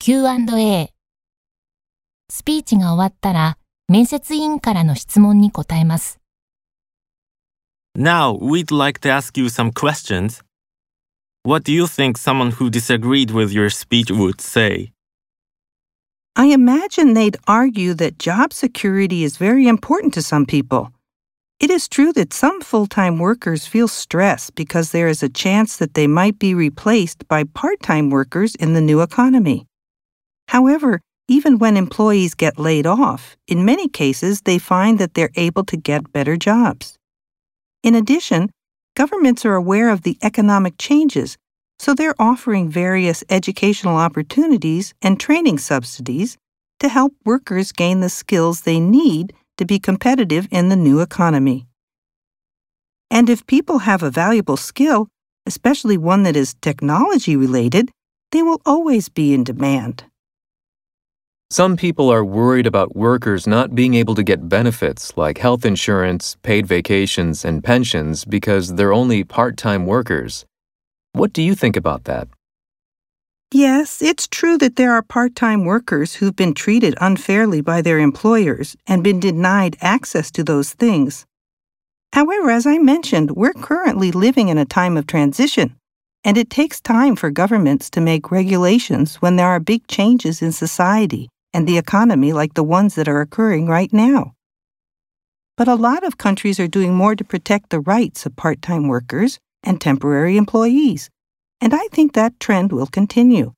[0.00, 0.92] Q&A
[2.28, 6.20] スピーチが終わったら面接委員からの質問に答えます。
[7.96, 10.42] Now, we'd like to ask you some questions.
[11.44, 14.92] What do you think someone who disagreed with your speech would say?
[16.36, 20.92] I imagine they'd argue that job security is very important to some people.
[21.58, 25.78] It is true that some full time workers feel stress because there is a chance
[25.78, 29.66] that they might be replaced by part time workers in the new economy.
[30.51, 30.99] However,
[31.29, 35.77] even when employees get laid off, in many cases they find that they're able to
[35.77, 36.97] get better jobs.
[37.83, 38.49] In addition,
[38.97, 41.37] governments are aware of the economic changes,
[41.79, 46.35] so they're offering various educational opportunities and training subsidies
[46.81, 51.65] to help workers gain the skills they need to be competitive in the new economy.
[53.09, 55.07] And if people have a valuable skill,
[55.45, 57.89] especially one that is technology related,
[58.33, 60.10] they will always be in demand.
[61.51, 66.37] Some people are worried about workers not being able to get benefits like health insurance,
[66.43, 70.45] paid vacations, and pensions because they're only part time workers.
[71.11, 72.29] What do you think about that?
[73.53, 77.99] Yes, it's true that there are part time workers who've been treated unfairly by their
[77.99, 81.25] employers and been denied access to those things.
[82.13, 85.75] However, as I mentioned, we're currently living in a time of transition,
[86.23, 90.53] and it takes time for governments to make regulations when there are big changes in
[90.53, 94.33] society and the economy like the ones that are occurring right now.
[95.57, 98.87] But a lot of countries are doing more to protect the rights of part time
[98.87, 101.09] workers and temporary employees
[101.61, 103.53] and I think that trend will continue.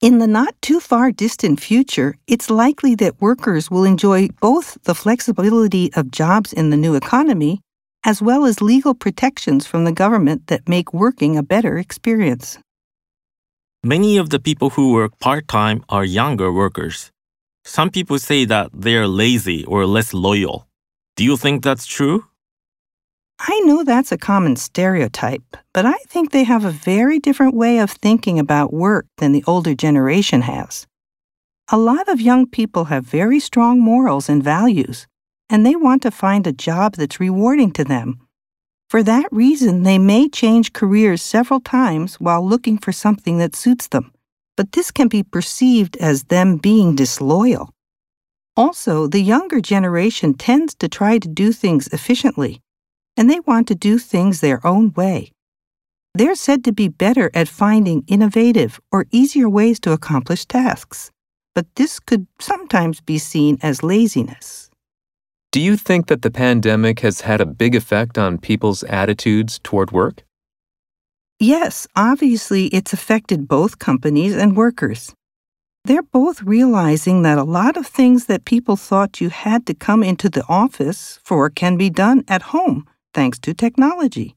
[0.00, 4.94] In the not too far distant future, it's likely that workers will enjoy both the
[4.94, 7.60] flexibility of jobs in the new economy
[8.04, 12.58] as well as legal protections from the government that make working a better experience.
[13.84, 17.12] Many of the people who work part time are younger workers.
[17.64, 20.66] Some people say that they are lazy or less loyal.
[21.14, 22.24] Do you think that's true?
[23.38, 27.78] I know that's a common stereotype, but I think they have a very different way
[27.78, 30.88] of thinking about work than the older generation has.
[31.70, 35.06] A lot of young people have very strong morals and values,
[35.48, 38.26] and they want to find a job that's rewarding to them.
[38.88, 43.88] For that reason, they may change careers several times while looking for something that suits
[43.88, 44.12] them,
[44.56, 47.74] but this can be perceived as them being disloyal.
[48.56, 52.60] Also, the younger generation tends to try to do things efficiently
[53.18, 55.32] and they want to do things their own way.
[56.14, 61.10] They're said to be better at finding innovative or easier ways to accomplish tasks,
[61.54, 64.67] but this could sometimes be seen as laziness.
[65.50, 69.92] Do you think that the pandemic has had a big effect on people's attitudes toward
[69.92, 70.22] work?
[71.40, 75.14] Yes, obviously it's affected both companies and workers.
[75.86, 80.02] They're both realizing that a lot of things that people thought you had to come
[80.02, 84.36] into the office for can be done at home thanks to technology.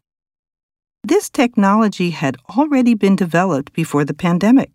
[1.03, 4.71] This technology had already been developed before the pandemic,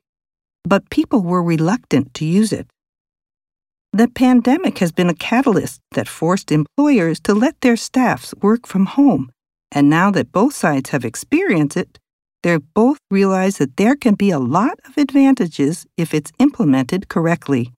[0.64, 2.66] but people were reluctant to use it.
[3.96, 8.84] The pandemic has been a catalyst that forced employers to let their staffs work from
[8.84, 9.32] home,
[9.72, 11.98] and now that both sides have experienced it,
[12.42, 17.72] they both realize that there can be a lot of advantages if it's implemented correctly.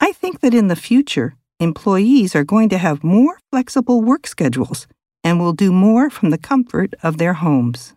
[0.00, 4.88] I think that in the future, employees are going to have more flexible work schedules
[5.22, 7.94] and will do more from the comfort of their homes.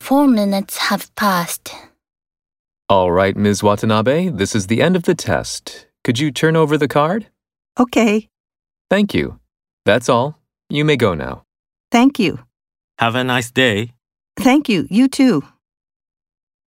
[0.00, 1.74] Four minutes have passed.
[2.90, 3.62] All right, Ms.
[3.62, 5.86] Watanabe, this is the end of the test.
[6.02, 7.28] Could you turn over the card?
[7.78, 8.26] Okay,
[8.90, 9.38] Thank you.
[9.86, 10.36] That's all.
[10.68, 11.44] You may go now.
[11.92, 12.40] thank you.
[12.98, 13.92] Have a nice day.
[14.36, 15.44] Thank you, you too.